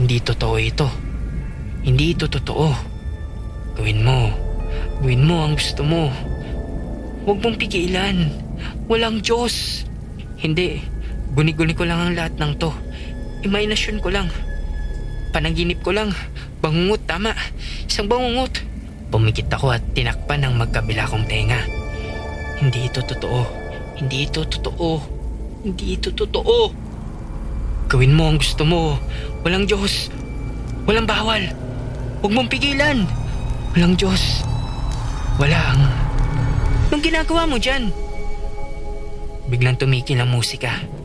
[0.00, 0.88] Hindi totoo ito.
[1.84, 2.72] Hindi ito totoo.
[3.76, 4.32] Gawin mo.
[5.04, 6.08] Gawin mo ang gusto mo.
[7.28, 8.32] Huwag mong pigilan.
[8.88, 9.84] Walang Diyos.
[10.40, 10.80] Hindi.
[11.30, 12.74] Guni-guni ko lang ang lahat ng to.
[13.46, 14.26] Imahinasyon ko lang.
[15.30, 16.10] Panaginip ko lang.
[16.58, 17.30] Bangungot, tama.
[17.86, 18.66] Isang bangungot.
[19.10, 21.62] Pumikit ako at tinakpan ang magkabila kong tenga.
[22.58, 23.46] Hindi ito totoo.
[23.98, 24.90] Hindi ito totoo.
[25.62, 26.58] Hindi ito totoo.
[27.90, 28.98] Gawin mo ang gusto mo.
[29.42, 30.10] Walang Diyos.
[30.86, 31.42] Walang bawal.
[32.22, 33.06] Huwag mong pigilan.
[33.74, 34.42] Walang Diyos.
[35.38, 35.90] Walang.
[36.90, 37.94] Anong ginagawa mo dyan?
[39.48, 40.99] Biglang tumikil ang musika.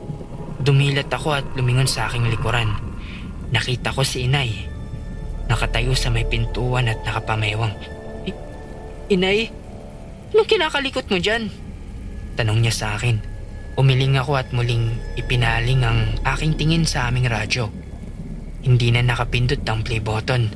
[0.65, 2.73] Dumilat ako at lumingon sa aking likuran.
[3.53, 4.65] Nakita ko si inay.
[5.45, 7.77] Nakatayo sa may pintuan at nakapamewang.
[9.13, 9.53] Inay?
[10.33, 11.53] Anong kinakalikot mo dyan?
[12.33, 13.21] Tanong niya sa akin.
[13.77, 17.69] Umiling ako at muling ipinaling ang aking tingin sa aming radyo.
[18.65, 20.49] Hindi na nakapindot ang play button.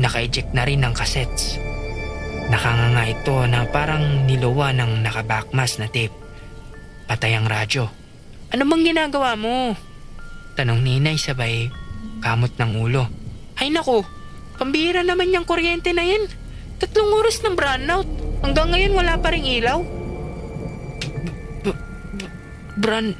[0.00, 1.60] Naka-eject na rin ang cassettes.
[2.48, 6.16] Nakanganga ito na parang niluwa ng nakabackmas na tape.
[7.04, 8.03] Patay ang radyo.
[8.54, 9.74] Ano bang ginagawa mo?
[10.54, 11.74] Tanong ni Inay sabay
[12.22, 13.10] kamot ng ulo.
[13.58, 14.06] Ay nako,
[14.54, 16.30] pambira naman yung kuryente na yan.
[16.78, 18.06] Tatlong oras ng brownout.
[18.46, 19.82] Hanggang ngayon wala pa ring ilaw?
[22.78, 23.18] Brown...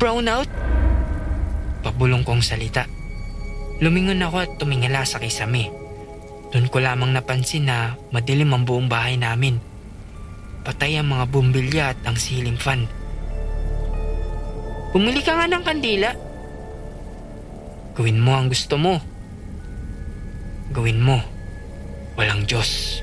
[0.00, 0.48] Brown out?
[1.84, 2.88] Pabulong kong salita.
[3.84, 5.68] Lumingon ako at tumingala sa kisame.
[6.56, 9.60] Doon ko lamang napansin na madilim ang buong bahay namin.
[10.64, 12.88] Patay ang mga bumbilya at ang ceiling fan.
[14.94, 16.14] Bumili ka nga ng kandila.
[17.98, 19.02] Gawin mo ang gusto mo.
[20.70, 21.18] Gawin mo.
[22.14, 23.02] Walang Diyos.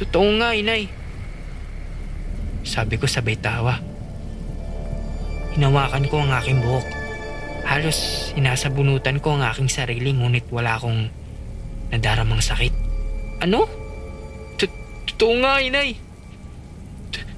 [0.00, 0.88] Totoo nga, inay.
[2.64, 3.76] Sabi ko sabay tawa.
[5.52, 6.88] Hinawakan ko ang aking buhok.
[7.68, 11.12] Halos inasabunutan ko ang aking sarili ngunit wala akong
[11.92, 12.72] nadaramang sakit.
[13.44, 13.68] Ano?
[14.56, 16.00] Totoo nga, inay.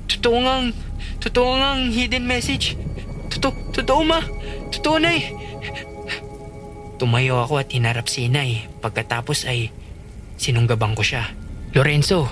[0.06, 0.54] Totoo nga,
[1.22, 2.76] totoo nga ang hidden message.
[3.30, 4.20] Totoo, totoo ma.
[4.74, 5.34] Totoo, nay.
[7.00, 8.68] Tumayo ako at hinarap si inay.
[8.84, 9.72] Pagkatapos ay
[10.36, 11.32] sinunggabang ko siya.
[11.72, 12.28] Lorenzo,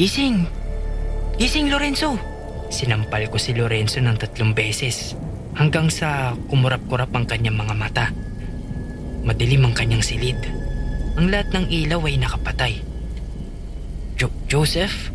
[0.00, 0.48] Gising!
[1.36, 2.16] Gising, Lorenzo!
[2.72, 5.12] Sinampal ko si Lorenzo ng tatlong beses
[5.52, 8.06] hanggang sa kumurap-kurap ang kanyang mga mata.
[9.22, 10.40] Madilim ang kanyang silid.
[11.20, 12.72] Ang lahat ng ilaw ay nakapatay.
[14.16, 15.12] Jo- Joseph?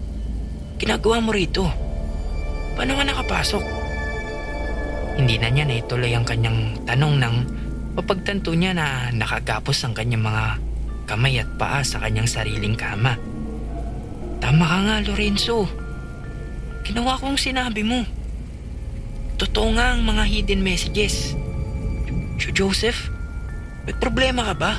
[0.77, 1.65] Ginagawa mo rito?
[2.77, 3.63] Paano ka nakapasok?
[5.17, 7.41] Hindi na niya naituloy ang kanyang tanong nang
[7.97, 10.45] mapagtanto niya na nakagapos ang kanyang mga
[11.09, 13.17] kamay at paa sa kanyang sariling kama.
[14.37, 15.65] Tama ka nga, Lorenzo.
[16.85, 18.05] Ginawa ko ang sinabi mo.
[19.41, 21.33] Totoo nga ang mga hidden messages.
[22.37, 23.09] Jo Joseph,
[23.89, 24.73] may problema ka ba?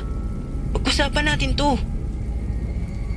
[0.70, 1.74] Pag-usapan natin to.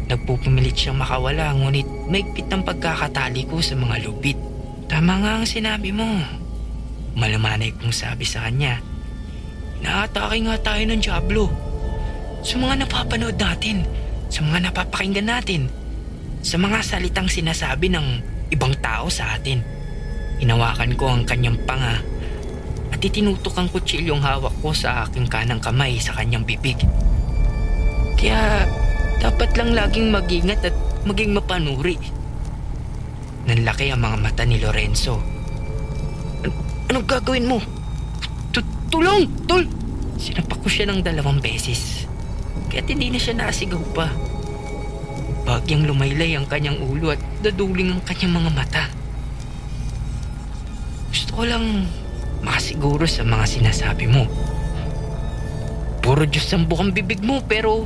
[0.10, 4.51] Nagpupumilit siyang makawala ngunit maigpit ang pagkakatali ko sa mga lubid.
[4.92, 6.04] Tama nga ang sinabi mo.
[7.16, 8.84] Malamanay kong sabi sa kanya.
[9.80, 11.48] Inaatake nga tayo ng Diablo.
[12.44, 13.88] Sa mga napapanood natin,
[14.28, 15.72] sa mga napapakinggan natin,
[16.44, 18.08] sa mga salitang sinasabi ng
[18.52, 19.64] ibang tao sa atin.
[20.44, 22.04] Hinawakan ko ang kanyang panga
[22.92, 26.76] at itinutok ang kutsilyong hawak ko sa aking kanang kamay sa kanyang bibig.
[28.20, 28.68] Kaya
[29.24, 30.76] dapat lang laging magingat at
[31.08, 31.96] maging mapanuri.
[33.50, 35.18] Nanlaki ang mga mata ni Lorenzo.
[36.46, 36.58] An-
[36.94, 37.58] anong gagawin mo?
[38.54, 39.26] Tu- tulong!
[39.50, 39.66] Tul!
[40.22, 42.06] Sinapak ko siya ng dalawang beses.
[42.70, 44.08] Kaya hindi na siya nasigaw pa.
[45.42, 48.84] Bagyang lumaylay ang kanyang ulo at daduling ang kanyang mga mata.
[51.10, 51.90] Gusto ko lang
[52.46, 54.30] makasiguro sa mga sinasabi mo.
[56.02, 57.86] Puro Diyos ang bukang bibig mo pero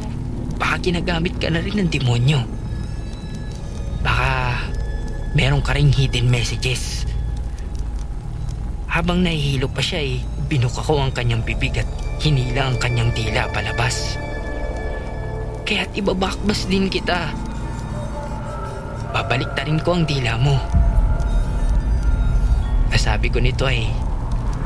[0.56, 2.44] baka ginagamit ka na rin ng demonyo.
[5.36, 7.04] Meron ka ring hidden messages.
[8.88, 11.90] Habang nahihilo pa siya eh, binuka ko ang kanyang bibig at
[12.24, 14.16] hinila ang kanyang dila palabas.
[15.68, 17.36] Kaya't ibabakbas din kita.
[19.12, 20.56] Babaliktarin ko ang dila mo.
[22.88, 23.92] Kasabi ko nito ay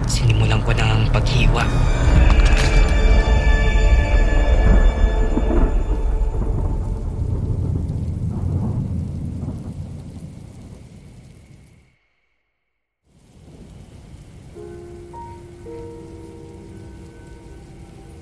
[0.06, 1.66] sinimulan ko ng paghiwa.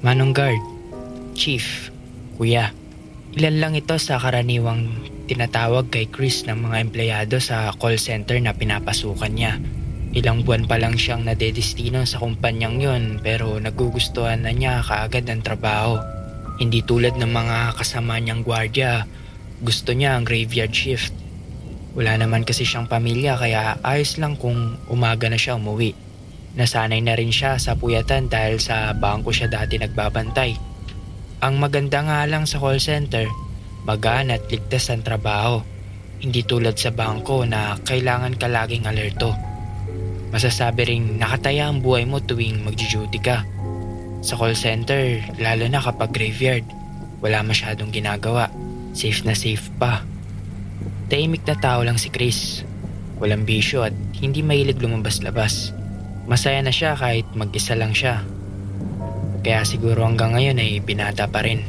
[0.07, 0.63] Manong Guard,
[1.35, 1.91] Chief,
[2.39, 2.71] Kuya,
[3.35, 4.87] ilan lang ito sa karaniwang
[5.27, 9.59] tinatawag kay Chris ng mga empleyado sa call center na pinapasukan niya.
[10.15, 15.43] Ilang buwan pa lang siyang nadedestino sa kumpanyang yon pero nagugustuhan na niya kaagad ang
[15.43, 15.99] trabaho.
[16.55, 19.03] Hindi tulad ng mga kasama niyang gwardya,
[19.59, 21.11] gusto niya ang graveyard shift.
[21.99, 26.06] Wala naman kasi siyang pamilya kaya ayos lang kung umaga na siya umuwi.
[26.57, 30.57] Nasanay na rin siya sa puyatan dahil sa bangko siya dati nagbabantay.
[31.45, 33.29] Ang maganda nga lang sa call center,
[33.85, 35.61] magaan at ligtas ang trabaho.
[36.17, 39.37] Hindi tulad sa bangko na kailangan ka laging alerto.
[40.33, 43.45] Masasabi ring nakataya ang buhay mo tuwing magjuduty ka.
[44.25, 46.65] Sa call center, lalo na kapag graveyard,
[47.21, 48.49] wala masyadong ginagawa.
[48.97, 50.01] Safe na safe pa.
[51.05, 52.65] Tahimik na tao lang si Chris.
[53.21, 55.69] Walang bisyo at hindi mahilig lumabas-labas.
[56.27, 58.21] Masaya na siya kahit mag-isa lang siya.
[59.47, 61.63] Kaya siguro hanggang ngayon ay binata pa rin.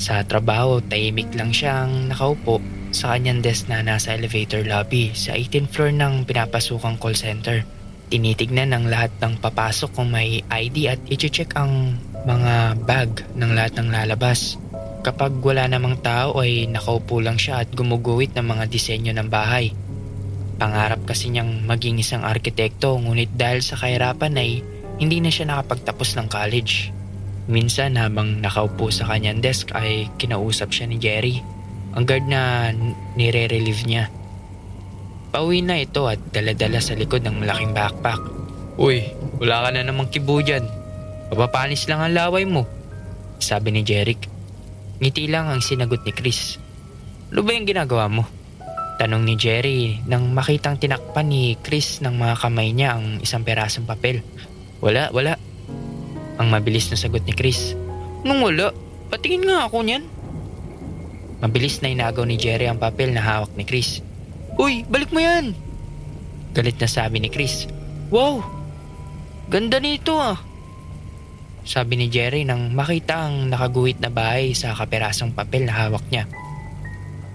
[0.00, 2.58] Sa trabaho, tahimik lang siyang nakaupo
[2.90, 7.62] sa kanyang desk na nasa elevator lobby sa 18th floor ng pinapasukang call center.
[8.10, 11.94] Tinitignan ng lahat ng papasok kung may ID at i-check ang
[12.26, 14.58] mga bag ng lahat ng lalabas.
[15.06, 19.70] Kapag wala namang tao ay nakaupo lang siya at gumuguhit ng mga disenyo ng bahay.
[20.60, 24.60] Pangarap kasi niyang maging isang arkitekto ngunit dahil sa kahirapan ay
[25.00, 26.92] hindi na siya nakapagtapos ng college.
[27.48, 31.40] Minsan habang nakaupo sa kanyang desk ay kinausap siya ni Jerry,
[31.96, 32.68] ang guard na
[33.16, 34.12] nire-relieve niya.
[35.32, 38.20] Pauwi na ito at daladala sa likod ng malaking backpack.
[38.76, 40.68] Uy, wala ka na namang kibo dyan.
[41.32, 42.68] Papapanis lang ang laway mo,
[43.40, 44.28] sabi ni Jeric.
[45.00, 46.60] Ngiti lang ang sinagot ni Chris.
[47.32, 48.28] Ano ba yung ginagawa mo?
[49.00, 53.88] Tanong ni Jerry nang makitang tinakpan ni Chris ng mga kamay niya ang isang perasong
[53.88, 54.20] papel.
[54.84, 55.40] Wala, wala.
[56.36, 57.72] Ang mabilis na sagot ni Chris.
[58.28, 58.76] Nung wala,
[59.08, 60.04] patingin nga ako niyan.
[61.40, 64.04] Mabilis na inagaw ni Jerry ang papel na hawak ni Chris.
[64.60, 65.56] Uy, balik mo yan!
[66.52, 67.64] Galit na sabi ni Chris.
[68.12, 68.44] Wow!
[69.48, 70.36] Ganda nito ah!
[71.64, 76.28] Sabi ni Jerry nang makita ang nakaguhit na bahay sa kaperasong papel na hawak niya.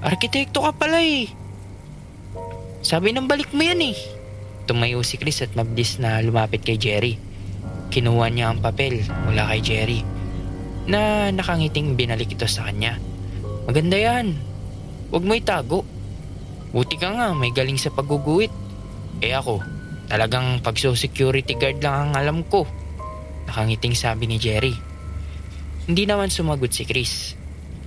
[0.06, 1.45] Arkitekto ka pala eh!
[2.86, 3.98] Sabi ng balik mo yan eh!
[4.70, 7.18] Tumayo si Chris at mabilis na lumapit kay Jerry.
[7.90, 10.06] Kinuha niya ang papel mula kay Jerry
[10.86, 13.02] na nakangiting binalik ito sa kanya.
[13.66, 14.38] Maganda yan.
[15.10, 15.82] Huwag mo itago.
[16.78, 18.54] Buti ka nga may galing sa pagguguhit.
[19.18, 19.66] Eh ako,
[20.06, 22.70] talagang pagso-security guard lang ang alam ko.
[23.50, 24.78] Nakangiting sabi ni Jerry.
[25.90, 27.34] Hindi naman sumagot si Chris.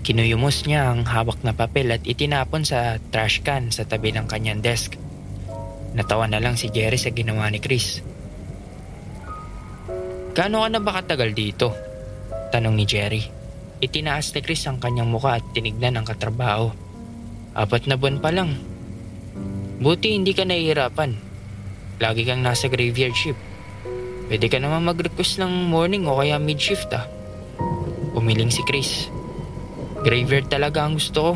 [0.08, 4.64] Kinuyumos niya ang hawak na papel at itinapon sa trash can sa tabi ng kanyang
[4.64, 4.96] desk.
[5.92, 8.00] Natawa na lang si Jerry sa ginawa ni Chris.
[10.32, 11.76] Gaano ka na ba katagal dito?
[12.48, 13.20] Tanong ni Jerry.
[13.84, 16.72] Itinaas ni Chris ang kanyang muka at tinignan ang katrabaho.
[17.52, 18.56] Apat na buwan pa lang.
[19.76, 21.20] Buti hindi ka nahihirapan.
[22.00, 23.44] Lagi kang nasa graveyard shift.
[24.32, 27.04] Pwede ka naman mag-request ng morning o kaya mid-shift ah.
[28.16, 29.12] Umiling si Chris.
[29.98, 31.32] Graveyard talaga ang gusto ko.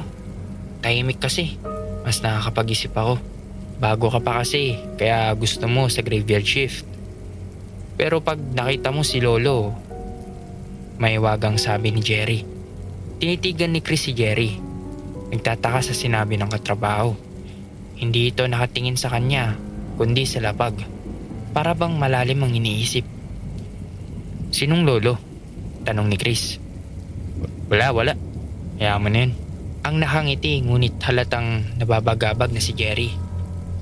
[0.83, 1.59] Tahimik kasi.
[2.07, 3.19] Mas nakakapag-isip ako.
[3.83, 6.87] Bago ka pa kasi, kaya gusto mo sa graveyard shift.
[7.99, 9.75] Pero pag nakita mo si Lolo,
[11.03, 12.47] may wagang sabi ni Jerry.
[13.19, 14.55] Tinitigan ni Chris si Jerry.
[15.35, 17.19] Nagtataka sa sinabi ng katrabaho.
[17.99, 19.59] Hindi ito nakatingin sa kanya,
[19.99, 20.79] kundi sa lapag.
[21.51, 23.07] Para bang malalim ang iniisip.
[24.55, 25.19] Sinong lolo?
[25.83, 26.63] Tanong ni Chris.
[27.67, 28.32] Wala, wala.
[28.81, 29.31] Yun.
[29.83, 33.11] Ang nakangiti ngunit halatang nababagabag na si Jerry.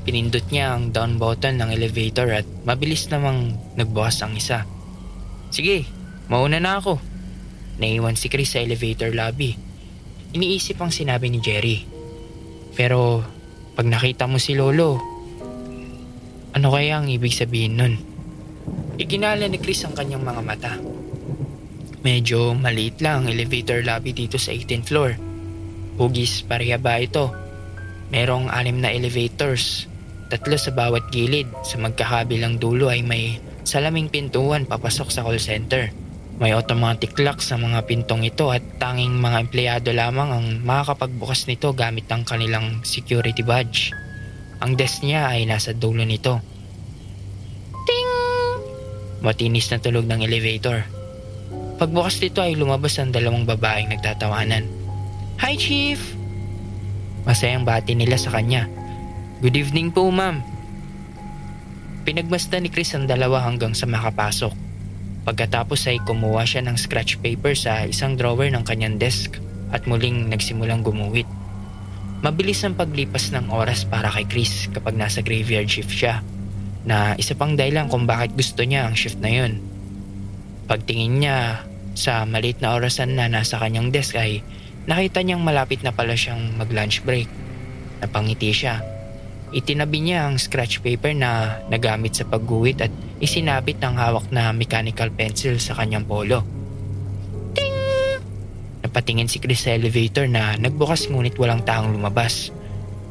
[0.01, 4.65] Pinindot niya ang down button ng elevator at mabilis namang nagbukas ang isa.
[5.53, 5.85] Sige,
[6.33, 6.97] mauna na ako.
[7.77, 9.53] Naiwan si Chris sa elevator lobby.
[10.33, 11.85] Iniisip ang sinabi ni Jerry.
[12.73, 13.21] Pero
[13.77, 14.97] pag nakita mo si Lolo,
[16.57, 17.95] ano kaya ang ibig sabihin nun?
[18.97, 20.73] Iginala ni Chris ang kanyang mga mata.
[22.01, 25.11] Medyo maliit lang ang elevator lobby dito sa 18th floor.
[26.01, 27.29] Hugis pareha ba ito?
[28.09, 29.85] Merong anim na elevators.
[30.33, 31.45] Tatlo sa bawat gilid.
[31.61, 33.37] Sa magkakabilang dulo ay may
[33.69, 35.93] salaming pintuan papasok sa call center.
[36.41, 41.77] May automatic lock sa mga pintong ito at tanging mga empleyado lamang ang makakapagbukas nito
[41.77, 43.93] gamit ang kanilang security badge.
[44.65, 46.41] Ang desk niya ay nasa dulo nito.
[47.85, 48.09] Ting!
[49.21, 51.00] Matinis na tulog ng elevator.
[51.81, 54.69] Pagbukas nito ay lumabas ang dalawang babaeng nagtatawanan.
[55.41, 55.97] Hi, Chief!
[57.25, 58.69] Masayang bati nila sa kanya.
[59.41, 60.45] Good evening po, ma'am.
[62.05, 64.53] Pinagmasdan ni Chris ang dalawa hanggang sa makapasok.
[65.25, 69.41] Pagkatapos ay kumuha siya ng scratch paper sa isang drawer ng kanyang desk
[69.73, 71.25] at muling nagsimulang gumuhit.
[72.21, 76.21] Mabilis ang paglipas ng oras para kay Chris kapag nasa graveyard shift siya
[76.85, 79.65] na isa pang dahilan kung bakit gusto niya ang shift na yun.
[80.69, 81.70] Pagtingin niya
[82.01, 84.41] sa maliit na orasan na nasa kanyang desk ay
[84.89, 87.29] nakita niyang malapit na pala siyang mag-lunch break.
[88.01, 88.81] Napangiti siya.
[89.53, 95.13] Itinabi niya ang scratch paper na nagamit sa pagguhit at isinabit ng hawak na mechanical
[95.13, 96.41] pencil sa kanyang polo.
[97.53, 97.77] Ting!
[98.81, 102.49] Napatingin si Chris sa elevator na nagbukas ngunit walang taong lumabas.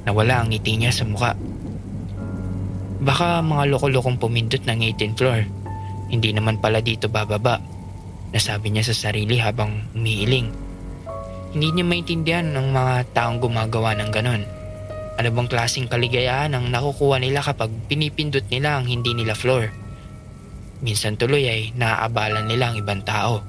[0.10, 1.38] Nawala ang ngiti niya sa muka.
[3.00, 5.40] Baka mga loko-lokong pumindot ng 18th floor.
[6.10, 7.79] Hindi naman pala dito bababa.
[8.30, 10.54] Nasabi niya sa sarili habang umiiling.
[11.50, 14.44] Hindi niya maintindihan ng mga taong gumagawa ng ganon.
[15.20, 19.68] Ano bang klaseng kaligayahan ang nakukuha nila kapag pinipindot nila ang hindi nila floor?
[20.80, 23.44] Minsan tuloy ay naaabalan nila ang ibang tao.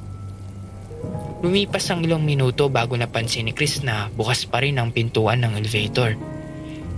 [1.40, 5.56] Lumipas ang ilang minuto bago napansin ni Chris na bukas pa rin ang pintuan ng
[5.56, 6.18] elevator.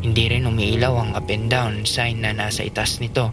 [0.02, 3.30] Hindi rin umiilaw ang up and down sign na nasa itas nito.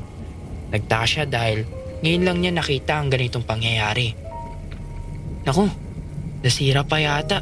[0.70, 1.66] Nagtaka siya dahil
[2.06, 4.29] ngayon lang niya nakita ang ganitong pangyayari.
[5.48, 5.72] Naku,
[6.44, 7.40] nasira pa yata,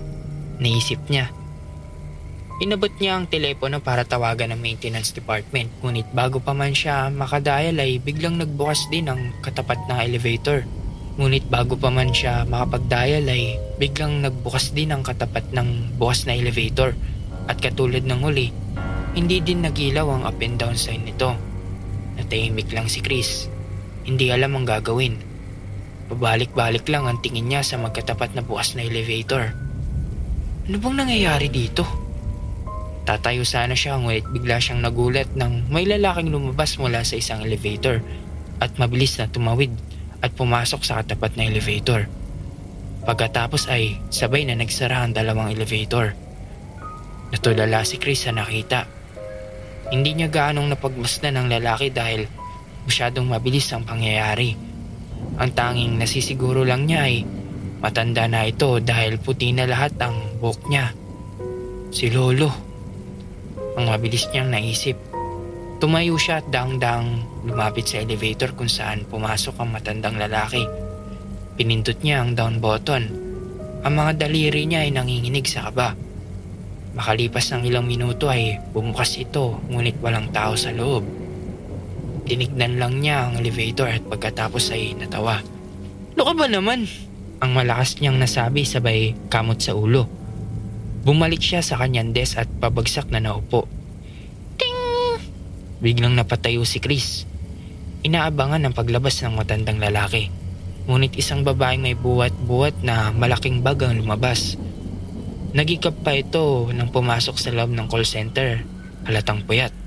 [0.61, 1.33] naisip niya.
[2.57, 7.77] Inabot niya ang telepono para tawagan ang maintenance department ngunit bago pa man siya makadial
[7.77, 10.65] ay biglang nagbukas din ang katapat na elevator.
[11.21, 16.33] Ngunit bago pa man siya makapag-dial ay biglang nagbukas din ang katapat ng bukas na
[16.33, 16.97] elevator
[17.45, 18.49] at katulad ng huli,
[19.13, 21.33] hindi din nagilaw ang up and down sign nito.
[22.17, 23.49] Natahimik lang si Chris.
[24.01, 25.26] Hindi alam ang gagawin.
[26.07, 29.51] Pabalik-balik lang ang tingin niya sa magkatapat na bukas na elevator.
[30.67, 31.83] Ano bang nangyayari dito?
[33.07, 38.03] Tatayo sana siya ngunit bigla siyang nagulat nang may lalaking lumabas mula sa isang elevator
[38.59, 39.71] at mabilis na tumawid
[40.19, 42.11] at pumasok sa katapat na elevator.
[43.07, 46.11] Pagkatapos ay sabay na nagsara ang dalawang elevator.
[47.31, 48.83] Natulala si Chris sa nakita.
[49.87, 52.27] Hindi niya gaanong napagmasdan ng lalaki dahil
[52.83, 54.66] masyadong mabilis ang pangyayari.
[55.37, 57.21] Ang tanging nasisiguro lang niya ay
[57.77, 60.93] matanda na ito dahil puti na lahat ang buhok niya.
[61.93, 62.49] Si Lolo.
[63.77, 64.97] Ang mabilis niyang naisip.
[65.77, 70.65] Tumayo siya at daang-daang lumapit sa elevator kung saan pumasok ang matandang lalaki.
[71.53, 73.05] Pinindot niya ang down button.
[73.85, 75.93] Ang mga daliri niya ay nanginginig sa kaba.
[76.97, 81.05] Makalipas ng ilang minuto ay bumukas ito ngunit walang tao sa loob.
[82.27, 85.39] Tinignan lang niya ang elevator at pagkatapos ay natawa.
[86.13, 86.83] Ano ka ba naman?
[87.39, 90.11] Ang malakas niyang nasabi sabay kamot sa ulo.
[91.07, 93.63] Bumalik siya sa kanyang desk at pabagsak na naupo.
[94.59, 95.23] Ting!
[95.79, 97.23] Biglang napatayo si Chris.
[98.03, 100.27] Inaabangan ang paglabas ng matandang lalaki.
[100.91, 104.59] Ngunit isang babaeng may buwat-buwat na malaking bag ang lumabas.
[105.55, 108.67] Nagikap pa ito nang pumasok sa loob ng call center.
[109.07, 109.86] Halatang puyat.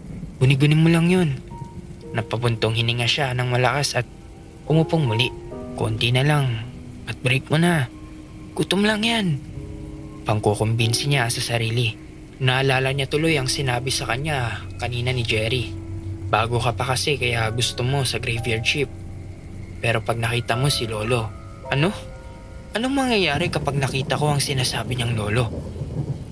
[0.41, 1.37] Guni-gunin mo lang yun.
[2.17, 4.09] Napabuntong hininga siya ng malakas at
[4.65, 5.29] umupong muli.
[5.77, 6.65] Konti na lang.
[7.05, 7.85] At break mo na.
[8.57, 9.37] Gutom lang yan.
[10.25, 11.93] Pangkukumbinsi niya sa sarili.
[12.41, 15.69] Naalala niya tuloy ang sinabi sa kanya kanina ni Jerry.
[16.33, 18.89] Bago ka pa kasi kaya gusto mo sa graveyard ship.
[19.77, 21.29] Pero pag nakita mo si Lolo,
[21.69, 21.93] ano?
[22.73, 25.53] Anong mangyayari kapag nakita ko ang sinasabi niyang Lolo?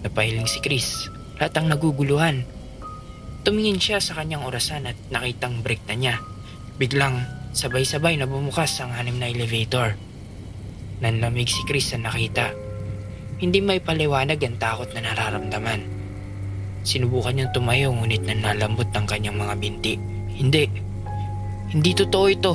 [0.02, 1.14] Napahiling si Chris.
[1.38, 2.58] Lahat ang naguguluhan.
[3.40, 6.16] Tumingin siya sa kanyang orasan at nakitang break na niya.
[6.76, 7.24] Biglang
[7.56, 9.96] sabay-sabay na bumukas ang hanim na elevator.
[11.00, 12.52] Nanlamig si Chris sa nakita.
[13.40, 15.82] Hindi may paliwanag ang takot na nararamdaman.
[16.84, 19.96] Sinubukan niyang tumayo ngunit nanalambot ang kanyang mga binti.
[20.36, 20.68] Hindi.
[21.72, 22.54] Hindi totoo ito.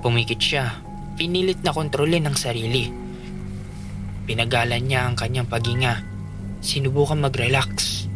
[0.00, 0.72] Pumikit siya.
[1.20, 2.88] Pinilit na kontrolin ang sarili.
[4.24, 6.00] Pinagalan niya ang kanyang paghinga.
[6.64, 8.07] Sinubukan mag-relax.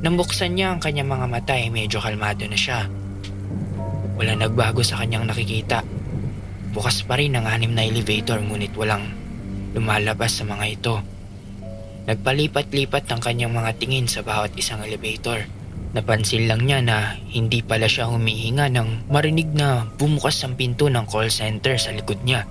[0.00, 2.88] Nang buksan niya ang kanyang mga mata ay medyo kalmado na siya.
[4.16, 5.84] Wala nagbago sa kanyang nakikita.
[6.72, 9.04] Bukas pa rin ang anim na elevator ngunit walang
[9.76, 10.96] lumalabas sa mga ito.
[12.08, 15.44] Nagpalipat-lipat ang kanyang mga tingin sa bawat isang elevator.
[15.92, 21.04] Napansin lang niya na hindi pala siya humihinga nang marinig na bumukas ang pinto ng
[21.04, 22.48] call center sa likod niya.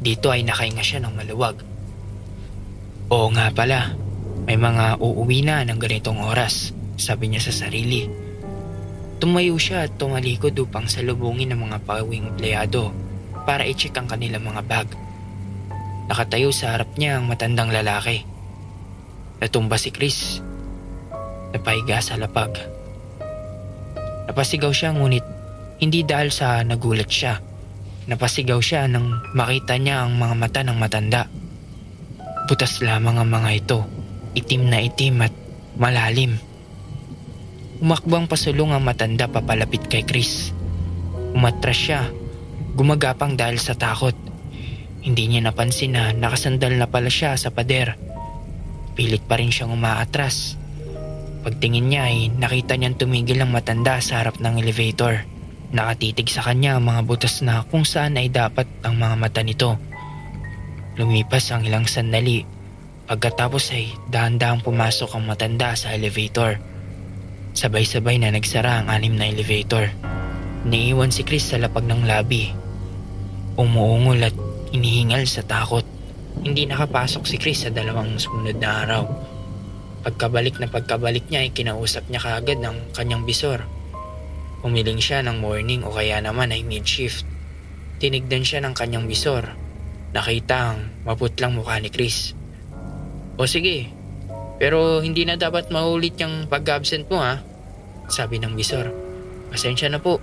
[0.00, 1.60] Dito ay nakahinga siya ng maluwag.
[3.12, 3.92] Oo nga pala,
[4.44, 8.04] may mga uuwi na ng ganitong oras, sabi niya sa sarili.
[9.16, 12.92] Tumayo siya at tumalikod upang salubungin ng mga pawing empleyado
[13.48, 14.88] para i-check ang kanilang mga bag.
[16.12, 18.20] Nakatayo sa harap niya ang matandang lalaki.
[19.40, 20.44] Natumba si Chris.
[21.56, 22.52] Napahiga sa lapag.
[24.28, 25.24] Napasigaw siya ngunit
[25.80, 27.40] hindi dahil sa nagulat siya.
[28.04, 31.22] Napasigaw siya nang makita niya ang mga mata ng matanda.
[32.44, 34.03] Butas lamang ang mga ito.
[34.34, 35.34] Itim na itim at
[35.78, 36.34] malalim.
[37.78, 40.50] Umakbang pasulong ang matanda papalapit kay Chris.
[41.34, 42.10] Umatras siya.
[42.74, 44.14] Gumagapang dahil sa takot.
[45.06, 47.94] Hindi niya napansin na nakasandal na pala siya sa pader.
[48.98, 50.58] Pilit pa rin siyang umaatras.
[51.46, 55.28] Pagtingin niya ay nakita niyang tumigil ang matanda sa harap ng elevator.
[55.74, 59.76] Nakatitig sa kanya ang mga butas na kung saan ay dapat ang mga mata nito.
[60.94, 62.53] Lumipas ang ilang sandali.
[63.04, 66.56] Pagkatapos ay dahan-dahang pumasok ang matanda sa elevator.
[67.52, 69.92] Sabay-sabay na nagsara ang anim na elevator.
[70.64, 72.48] Naiwan si Chris sa lapag ng labi.
[73.60, 74.32] Umuungol at
[74.72, 75.84] inihingal sa takot.
[76.40, 79.04] Hindi nakapasok si Chris sa dalawang sumunod na araw.
[80.00, 83.68] Pagkabalik na pagkabalik niya ay kinausap niya kaagad ng kanyang bisor.
[84.64, 87.28] Umiling siya ng morning o kaya naman ay mid-shift.
[88.00, 89.44] Tinigdan siya ng kanyang bisor.
[90.16, 92.32] Nakita ang maputlang mukha ni Chris.
[93.34, 93.90] O sige,
[94.62, 97.42] pero hindi na dapat maulit yung pag-absent mo ha,
[98.06, 98.94] sabi ng bisor.
[99.50, 100.22] Pasensya na po,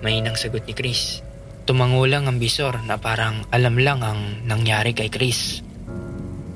[0.00, 1.20] mainang sagot ni Chris.
[1.62, 5.62] Tumango lang ang bisor na parang alam lang ang nangyari kay Chris.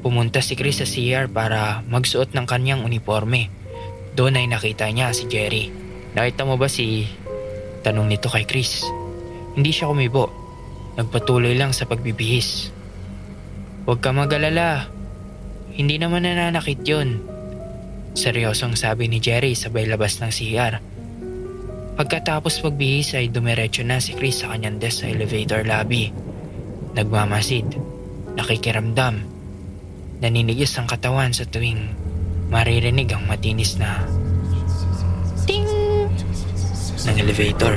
[0.02, 3.52] Pumunta si Chris sa CR para magsuot ng kanyang uniforme.
[4.16, 5.70] Doon ay nakita niya si Jerry.
[6.16, 7.06] Nakita mo ba si...
[7.86, 8.82] Tanong nito kay Chris.
[9.54, 10.26] Hindi siya kumibo.
[10.98, 12.74] Nagpatuloy lang sa pagbibihis.
[13.86, 14.95] Huwag ka magalala.
[15.76, 17.20] Hindi naman nananakit yun.
[18.16, 20.80] Seryosong sabi ni Jerry sabay labas ng CR.
[22.00, 26.16] Pagkatapos magbihis ay dumiretso na si Chris sa kanyang desk sa elevator lobby.
[26.96, 27.76] Nagmamasid,
[28.40, 29.20] nakikiramdam,
[30.24, 31.92] naninigis ang katawan sa tuwing
[32.48, 34.00] maririnig ang matinis na
[35.44, 35.68] ting
[37.04, 37.76] ng elevator.